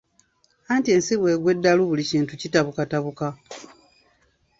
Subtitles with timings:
[0.73, 3.27] Anti ensi bw’egwa eddalu buli kintu kitabukatabuka.